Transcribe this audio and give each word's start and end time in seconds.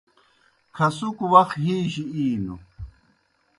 کھسُکوْ 0.75 1.25
وخ 1.33 1.49
ہِیجیْ 1.63 2.03
اِینوْ۔ 2.15 2.55